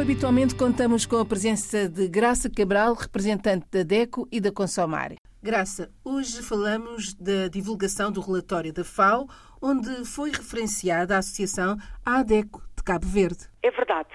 Como 0.00 0.10
habitualmente, 0.10 0.54
contamos 0.54 1.04
com 1.04 1.18
a 1.18 1.26
presença 1.26 1.86
de 1.86 2.08
Graça 2.08 2.48
Cabral, 2.48 2.94
representante 2.94 3.66
da 3.70 3.82
DECO 3.82 4.26
e 4.32 4.40
da 4.40 4.50
Consomare. 4.50 5.16
Graça, 5.42 5.90
hoje 6.02 6.42
falamos 6.42 7.12
da 7.12 7.48
divulgação 7.48 8.10
do 8.10 8.22
relatório 8.22 8.72
da 8.72 8.82
FAO, 8.82 9.28
onde 9.60 10.06
foi 10.06 10.30
referenciada 10.30 11.16
a 11.16 11.18
Associação 11.18 11.76
ADECO 12.02 12.62
de 12.74 12.82
Cabo 12.82 13.06
Verde. 13.06 13.46
É 13.62 13.70
verdade. 13.70 14.08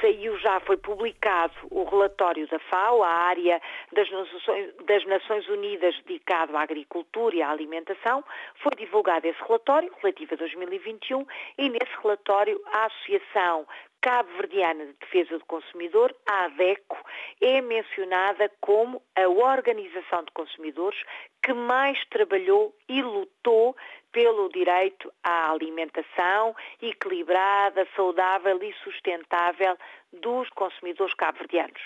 Saiu 0.00 0.38
já, 0.38 0.60
foi 0.60 0.76
publicado 0.76 1.54
o 1.70 1.84
relatório 1.84 2.46
da 2.48 2.58
FAO, 2.58 3.02
a 3.02 3.08
área 3.08 3.60
das 3.92 4.10
Nações, 4.10 4.74
das 4.86 5.04
Nações 5.04 5.48
Unidas 5.48 5.94
dedicado 6.06 6.56
à 6.56 6.62
agricultura 6.62 7.36
e 7.36 7.42
à 7.42 7.50
alimentação. 7.50 8.24
Foi 8.62 8.72
divulgado 8.76 9.26
esse 9.26 9.40
relatório, 9.42 9.92
relativo 10.02 10.34
a 10.34 10.36
2021, 10.36 11.26
e 11.58 11.68
nesse 11.68 11.92
relatório 12.02 12.60
a 12.72 12.86
Associação 12.86 13.66
Cabo-Verdiana 14.00 14.86
de 14.86 14.92
Defesa 15.00 15.36
do 15.36 15.44
Consumidor, 15.46 16.14
a 16.28 16.44
ADECO, 16.44 16.96
é 17.40 17.60
mencionada 17.60 18.48
como 18.60 19.02
a 19.16 19.28
organização 19.28 20.22
de 20.22 20.30
consumidores 20.32 21.02
que 21.42 21.52
mais 21.52 21.98
trabalhou 22.06 22.72
e 22.88 23.02
lutou 23.02 23.76
pelo 24.16 24.48
direito 24.48 25.12
à 25.22 25.50
alimentação 25.50 26.56
equilibrada, 26.80 27.86
saudável 27.94 28.58
e 28.62 28.72
sustentável 28.82 29.76
dos 30.12 30.48
consumidores 30.50 31.14
cabo-verdianos. 31.14 31.80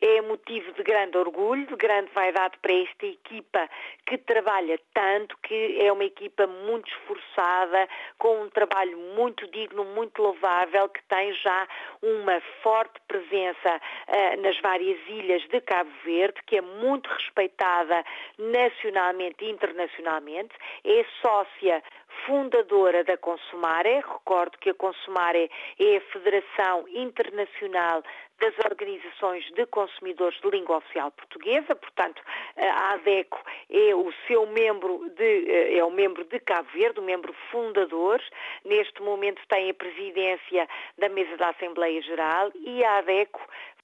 É 0.00 0.20
motivo 0.20 0.72
de 0.72 0.82
grande 0.82 1.16
orgulho, 1.16 1.66
de 1.66 1.76
grande 1.76 2.10
vaidade 2.12 2.58
para 2.60 2.72
esta 2.72 3.06
equipa 3.06 3.68
que 4.06 4.18
trabalha 4.18 4.78
tanto, 4.92 5.36
que 5.42 5.78
é 5.80 5.92
uma 5.92 6.04
equipa 6.04 6.46
muito 6.46 6.88
esforçada, 6.88 7.88
com 8.18 8.42
um 8.42 8.50
trabalho 8.50 8.96
muito 9.16 9.46
digno, 9.50 9.84
muito 9.84 10.20
louvável, 10.20 10.88
que 10.88 11.02
tem 11.04 11.32
já 11.34 11.68
uma 12.02 12.40
forte 12.62 13.00
presença 13.08 13.80
uh, 14.08 14.42
nas 14.42 14.58
várias 14.60 14.98
ilhas 15.08 15.42
de 15.48 15.60
Cabo 15.60 15.90
Verde, 16.04 16.40
que 16.46 16.56
é 16.56 16.60
muito 16.60 17.08
respeitada 17.08 18.04
nacionalmente 18.38 19.44
e 19.44 19.50
internacionalmente, 19.50 20.54
é 20.84 21.04
sócia 21.22 21.82
fundadora 22.24 23.04
da 23.04 23.16
Consumare. 23.16 23.96
Recordo 23.96 24.58
que 24.58 24.70
a 24.70 24.74
Consumare 24.74 25.50
é 25.78 25.96
a 25.96 26.00
Federação 26.12 26.86
Internacional 26.88 28.02
das 28.40 28.54
Organizações 28.70 29.44
de 29.52 29.66
Consumidores 29.66 30.38
de 30.40 30.50
Língua 30.50 30.76
Oficial 30.78 31.10
Portuguesa, 31.10 31.74
portanto, 31.74 32.22
a 32.56 32.92
ADECO 32.94 33.40
é 33.70 33.94
o 33.94 34.12
seu 34.26 34.46
membro 34.46 35.08
de, 35.16 35.76
é 35.78 35.82
o 35.82 35.90
membro 35.90 36.24
de 36.24 36.38
Cabo 36.40 36.68
Verde, 36.72 37.00
o 37.00 37.02
membro 37.02 37.34
fundador. 37.50 38.20
Neste 38.64 39.02
momento 39.02 39.40
tem 39.48 39.70
a 39.70 39.74
presidência 39.74 40.68
da 40.98 41.08
mesa 41.08 41.36
da 41.36 41.48
Assembleia 41.50 42.00
Geral 42.02 42.50
e 42.54 42.84
a 42.84 42.98
ADECO 42.98 43.40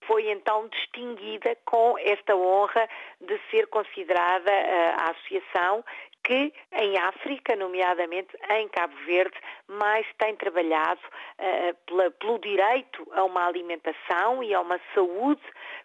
foi 0.07 0.31
então 0.31 0.69
distinguida 0.69 1.57
com 1.65 1.97
esta 1.99 2.37
honra 2.37 2.89
de 3.21 3.39
ser 3.51 3.67
considerada 3.69 4.51
a 4.99 5.11
associação 5.11 5.85
que 6.25 6.53
em 6.73 6.97
África, 6.99 7.57
nomeadamente 7.57 8.37
em 8.51 8.69
Cabo 8.69 8.95
Verde, 9.05 9.37
mais 9.67 10.07
tem 10.19 10.37
trabalhado 10.37 11.01
uh, 11.01 11.75
pela, 11.87 12.11
pelo 12.13 12.39
direito 12.39 13.07
a 13.13 13.25
uma 13.25 13.47
alimentação 13.47 14.43
e 14.43 14.55
a 14.55 14.61
uma 14.61 14.81
saúde 14.95 15.43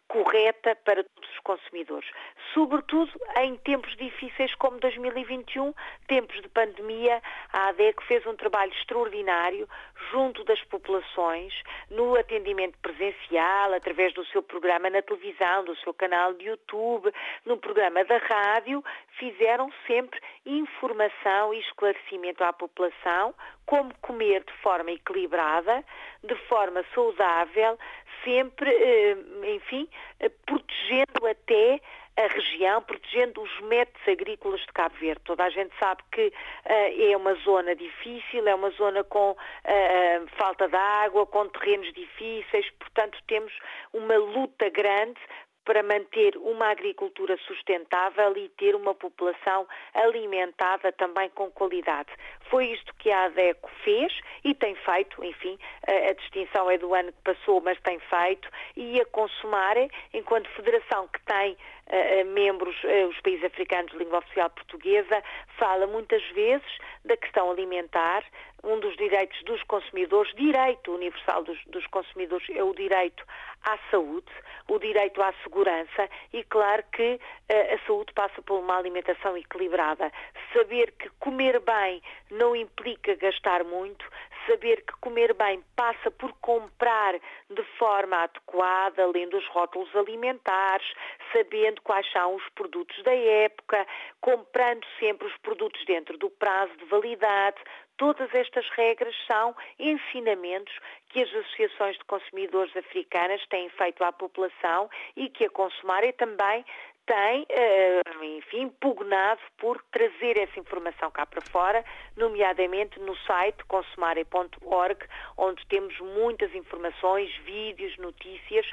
correta 0.07 0.75
para 0.83 1.03
todos 1.03 1.29
os 1.29 1.39
consumidores. 1.39 2.09
Sobretudo 2.53 3.11
em 3.41 3.55
tempos 3.57 3.95
difíceis 3.97 4.53
como 4.55 4.79
2021, 4.79 5.73
tempos 6.07 6.41
de 6.41 6.49
pandemia, 6.49 7.21
a 7.51 7.69
ADEC 7.69 8.03
fez 8.05 8.25
um 8.25 8.35
trabalho 8.35 8.71
extraordinário 8.73 9.67
junto 10.11 10.43
das 10.43 10.61
populações, 10.65 11.53
no 11.89 12.15
atendimento 12.15 12.77
presencial, 12.79 13.73
através 13.73 14.13
do 14.13 14.25
seu 14.27 14.41
programa 14.41 14.89
na 14.89 15.01
televisão, 15.01 15.65
do 15.65 15.75
seu 15.77 15.93
canal 15.93 16.33
de 16.33 16.45
YouTube, 16.45 17.11
no 17.45 17.57
programa 17.57 18.03
da 18.05 18.17
rádio, 18.17 18.83
fizeram 19.17 19.71
sempre 19.85 20.19
informação 20.45 21.53
e 21.53 21.59
esclarecimento 21.59 22.43
à 22.43 22.53
população, 22.53 23.33
como 23.67 23.93
comer 24.01 24.43
de 24.45 24.53
forma 24.63 24.91
equilibrada, 24.91 25.83
de 26.23 26.35
forma 26.47 26.83
saudável, 26.95 27.77
sempre, 28.23 28.71
eh, 28.71 29.17
enfim, 29.55 29.87
eh, 30.19 30.31
protegendo 30.45 31.27
até 31.29 31.79
a 32.17 32.27
região, 32.27 32.81
protegendo 32.81 33.41
os 33.41 33.59
métodos 33.61 34.07
agrícolas 34.07 34.61
de 34.61 34.67
Cabo 34.73 34.95
Verde. 34.95 35.21
Toda 35.23 35.43
a 35.43 35.49
gente 35.51 35.71
sabe 35.77 36.01
que 36.11 36.27
uh, 36.27 37.11
é 37.11 37.15
uma 37.15 37.35
zona 37.35 37.75
difícil, 37.75 38.47
é 38.47 38.55
uma 38.55 38.71
zona 38.71 39.03
com 39.03 39.31
uh, 39.31 40.27
falta 40.35 40.67
de 40.67 40.75
água, 40.75 41.27
com 41.27 41.47
terrenos 41.47 41.93
difíceis, 41.93 42.67
portanto 42.79 43.19
temos 43.27 43.53
uma 43.93 44.17
luta 44.17 44.67
grande 44.69 45.19
para 45.67 45.83
manter 45.83 46.37
uma 46.37 46.69
agricultura 46.69 47.37
sustentável 47.45 48.37
e 48.37 48.47
ter 48.57 48.73
uma 48.73 48.95
população 48.95 49.67
alimentada 49.93 50.93
também 50.93 51.29
com 51.31 51.51
qualidade. 51.51 52.09
Foi 52.49 52.67
isto 52.67 52.95
que 52.95 53.11
a 53.11 53.25
ADECO 53.25 53.69
fez 53.83 54.17
e 54.45 54.55
tem 54.55 54.75
feito, 54.75 55.21
enfim, 55.25 55.59
a, 55.85 56.13
distinção 56.13 56.71
é 56.71 56.77
do 56.77 56.93
ano 56.93 57.11
que 57.11 57.21
passou, 57.21 57.59
mas 57.59 57.77
tem 57.81 57.99
feito, 57.99 58.49
e 58.77 59.01
a 59.01 59.05
Consumare, 59.07 59.91
enquanto 60.13 60.47
federação 60.51 61.05
que 61.09 61.19
tem 61.23 61.51
uh, 61.51 62.25
membros, 62.33 62.81
uh, 62.85 63.09
os 63.09 63.19
países 63.19 63.43
africanos 63.43 63.91
de 63.91 63.97
língua 63.97 64.19
oficial 64.19 64.49
portuguesa, 64.49 65.21
fala 65.57 65.85
muitas 65.85 66.23
vezes 66.29 66.77
da 67.03 67.17
questão 67.17 67.51
alimentar, 67.51 68.23
um 68.63 68.79
dos 68.79 68.95
direitos 68.97 69.41
dos 69.43 69.61
consumidores, 69.63 70.33
direito 70.35 70.93
universal 70.93 71.43
dos, 71.43 71.57
dos, 71.67 71.85
consumidores 71.87 72.47
é 72.49 72.63
o 72.63 72.73
direito 72.73 73.23
à 73.63 73.77
saúde, 73.89 74.31
o 74.67 74.79
direito 74.79 75.21
à 75.21 75.33
segurança 75.43 76.09
e 76.33 76.43
claro 76.43 76.83
que 76.91 77.13
uh, 77.13 77.75
a 77.75 77.85
saúde 77.85 78.13
passa 78.13 78.41
por 78.41 78.59
uma 78.59 78.77
alimentação 78.77 79.37
equilibrada. 79.37 80.11
Saber 80.53 80.91
que 80.93 81.09
comer 81.19 81.59
bem 81.59 82.01
não 82.31 82.55
implica 82.55 83.15
gastar 83.15 83.63
muito, 83.63 84.05
saber 84.47 84.81
que 84.81 84.93
comer 85.01 85.33
bem 85.33 85.63
passa 85.75 86.09
por 86.09 86.33
comprar 86.41 87.13
de 87.49 87.63
forma 87.77 88.17
adequada, 88.23 89.05
lendo 89.07 89.37
os 89.37 89.47
rótulos 89.47 89.93
alimentares, 89.95 90.87
sabendo 91.33 91.81
quais 91.81 92.09
são 92.11 92.35
os 92.35 92.49
produtos 92.55 93.01
da 93.03 93.13
época, 93.13 93.85
comprando 94.21 94.85
sempre 94.99 95.27
os 95.27 95.37
produtos 95.37 95.83
dentro 95.85 96.17
do 96.17 96.29
prazo 96.29 96.75
de 96.77 96.85
validade, 96.85 97.57
Todas 97.97 98.33
estas 98.33 98.69
regras 98.69 99.15
são 99.25 99.55
ensinamentos 99.79 100.73
que 101.09 101.21
as 101.21 101.29
associações 101.29 101.97
de 101.97 102.05
consumidores 102.05 102.75
africanas 102.77 103.43
têm 103.47 103.69
feito 103.69 104.03
à 104.03 104.11
população 104.11 104.89
e 105.15 105.29
que 105.29 105.45
a 105.45 105.49
Consumare 105.49 106.13
também 106.13 106.63
tem, 107.07 107.45
eh, 107.49 108.01
enfim, 108.37 108.69
pugnado 108.81 109.39
por 109.57 109.81
trazer 109.91 110.37
essa 110.37 110.59
informação 110.59 111.09
cá 111.09 111.25
para 111.25 111.41
fora, 111.41 111.83
nomeadamente 112.17 112.99
no 112.99 113.15
site 113.19 113.63
consumare.org, 113.65 115.05
onde 115.37 115.65
temos 115.67 115.97
muitas 115.99 116.53
informações, 116.53 117.33
vídeos, 117.45 117.97
notícias 117.97 118.69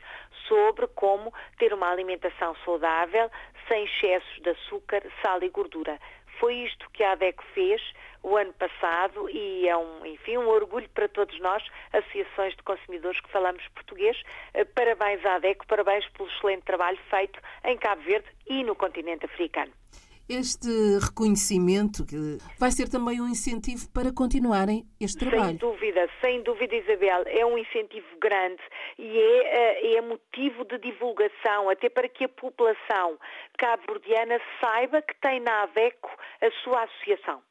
sobre 0.48 0.88
como 0.88 1.32
ter 1.58 1.72
uma 1.72 1.90
alimentação 1.90 2.56
saudável, 2.64 3.30
sem 3.68 3.84
excessos 3.84 4.42
de 4.42 4.50
açúcar, 4.50 5.02
sal 5.22 5.40
e 5.42 5.48
gordura. 5.48 5.98
Foi 6.40 6.54
isto 6.56 6.90
que 6.90 7.04
a 7.04 7.12
ADEC 7.12 7.40
fez 7.54 7.80
o 8.24 8.36
ano 8.36 8.54
passado 8.54 9.28
e 9.28 9.68
é 9.68 9.76
um, 9.76 10.06
enfim, 10.06 10.38
um 10.38 10.48
orgulho 10.48 10.88
para 10.94 11.06
todos 11.08 11.38
nós, 11.40 11.62
associações 11.92 12.56
de 12.56 12.62
consumidores 12.62 13.20
que 13.20 13.30
falamos 13.30 13.62
português. 13.68 14.16
Eh, 14.54 14.64
parabéns 14.64 15.24
à 15.26 15.34
ADEC, 15.34 15.66
parabéns 15.66 16.08
pelo 16.08 16.28
excelente 16.30 16.62
trabalho 16.62 16.98
feito 17.10 17.38
em 17.64 17.76
Cabo 17.76 18.02
Verde 18.02 18.26
e 18.48 18.64
no 18.64 18.74
continente 18.74 19.26
africano. 19.26 19.72
Este 20.26 20.68
reconhecimento 21.04 22.02
vai 22.58 22.70
ser 22.70 22.88
também 22.88 23.20
um 23.20 23.28
incentivo 23.28 23.86
para 23.92 24.10
continuarem 24.10 24.86
este 24.98 25.18
trabalho. 25.18 25.48
Sem 25.48 25.56
dúvida, 25.58 26.08
sem 26.24 26.42
dúvida, 26.42 26.74
Isabel. 26.74 27.24
É 27.26 27.44
um 27.44 27.58
incentivo 27.58 28.06
grande 28.18 28.62
e 28.98 29.18
é, 29.18 29.92
eh, 29.92 29.96
é 29.96 30.00
motivo 30.00 30.64
de 30.64 30.78
divulgação, 30.78 31.68
até 31.68 31.90
para 31.90 32.08
que 32.08 32.24
a 32.24 32.28
população 32.30 33.18
cabo-verdiana 33.58 34.40
saiba 34.62 35.02
que 35.02 35.14
tem 35.20 35.40
na 35.40 35.64
AVECO 35.64 36.10
a 36.40 36.50
sua 36.62 36.84
associação 36.84 37.42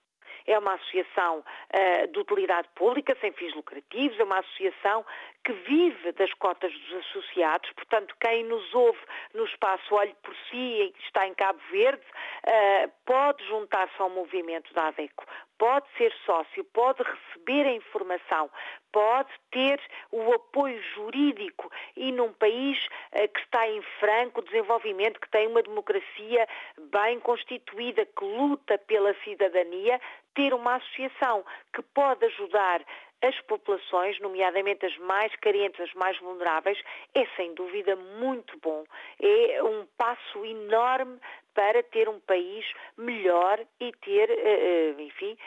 é 0.46 0.58
uma 0.58 0.74
associação 0.74 1.40
uh, 1.40 2.08
de 2.12 2.20
utilidade 2.20 2.68
pública, 2.76 3.16
sem 3.22 3.32
fins 3.34 3.54
lucrativos, 3.56 4.20
é 4.20 4.24
uma 4.24 4.40
associação 4.40 5.06
que 5.44 5.52
vive 5.52 6.12
das 6.14 6.34
cotas 6.36 6.72
dos 6.72 7.06
associados, 7.06 7.70
portanto, 7.74 8.16
quem 8.20 8.44
nos 8.46 8.74
ouve 8.74 9.00
no 9.34 9.44
espaço 9.46 9.94
Olhe 9.94 10.16
por 10.24 10.34
Si 10.50 10.94
está 11.06 11.28
em 11.28 11.34
Cabo 11.34 11.60
Verde, 11.70 12.02
uh, 12.02 12.92
pode 13.06 13.46
juntar-se 13.48 14.02
ao 14.02 14.10
movimento 14.10 14.74
da 14.74 14.88
ADECO, 14.88 15.26
pode 15.58 15.86
ser 15.98 16.14
sócio, 16.26 16.64
pode 16.66 17.04
receber 17.04 17.68
a 17.68 17.74
informação, 17.74 18.50
pode 18.92 19.30
ter 19.52 19.82
o 20.12 20.34
apoio 20.34 20.82
jurídico 20.96 21.70
e 21.98 22.12
num 22.12 22.32
país 22.32 22.78
uh, 23.12 23.28
que 23.28 23.40
está 23.42 23.68
em 23.68 23.82
franco 24.00 24.42
desenvolvimento, 24.44 25.20
que 25.20 25.30
tem 25.30 25.48
uma 25.48 25.62
democracia 25.62 26.48
bem 26.92 27.20
constituída, 27.20 28.06
que 28.06 28.24
luta 28.24 28.78
pela 28.78 29.14
cidadania, 29.24 30.00
ter 30.34 30.54
uma 30.54 30.76
associação 30.76 31.46
que 31.74 31.82
pode 31.82 32.26
ajudar 32.26 32.82
as 33.24 33.40
populações, 33.42 34.20
nomeadamente 34.20 34.86
as 34.86 34.98
mais 34.98 35.34
carentes, 35.38 35.80
as 35.80 35.94
mais 35.94 36.18
vulneráveis, 36.20 36.78
é 37.16 37.26
sem 37.38 37.54
dúvida 37.54 37.96
muito 37.96 38.58
bom. 38.60 38.84
É 39.20 39.64
um 39.64 39.86
passo 39.98 40.46
enorme 40.46 41.18
para 41.54 41.84
ter 41.84 42.10
um 42.10 42.20
país 42.20 42.66
melhor 42.98 43.60
e 43.80 43.92
ter, 44.04 44.30
eh, 44.30 44.96
eh, 44.98 45.02
enfim, 45.02 45.38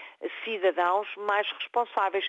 cidadãos 0.45 1.09
mais 1.17 1.49
responsáveis. 1.53 2.25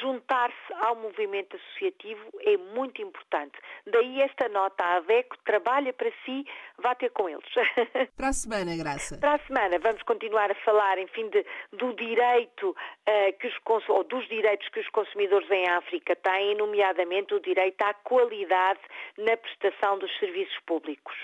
Juntar-se 0.00 0.72
ao 0.80 0.96
movimento 0.96 1.56
associativo 1.56 2.20
é 2.40 2.56
muito 2.56 3.02
importante. 3.02 3.58
Daí 3.86 4.20
esta 4.22 4.48
nota, 4.48 4.82
a 4.82 4.96
ADECO 4.96 5.36
trabalha 5.44 5.92
para 5.92 6.10
si, 6.24 6.44
vá 6.78 6.94
ter 6.94 7.10
com 7.10 7.28
eles. 7.28 7.44
Para 8.16 8.28
a 8.28 8.32
semana, 8.32 8.76
Graça. 8.76 9.18
Para 9.18 9.34
a 9.34 9.38
semana 9.46 9.78
vamos 9.78 10.02
continuar 10.02 10.50
a 10.50 10.54
falar, 10.56 10.98
enfim, 10.98 11.28
de, 11.28 11.44
do 11.72 11.92
direito 11.94 12.70
uh, 12.70 13.38
que 13.38 13.46
os, 13.46 13.88
ou 13.88 14.04
dos 14.04 14.26
direitos 14.28 14.68
que 14.68 14.80
os 14.80 14.88
consumidores 14.90 15.50
em 15.50 15.68
África 15.68 16.16
têm, 16.16 16.56
nomeadamente 16.56 17.34
o 17.34 17.40
direito 17.40 17.82
à 17.82 17.94
qualidade 17.94 18.80
na 19.18 19.36
prestação 19.36 19.98
dos 19.98 20.10
serviços 20.18 20.58
públicos. 20.66 21.14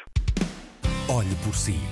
Olhe 1.11 1.35
por 1.45 1.55
si. 1.55 1.92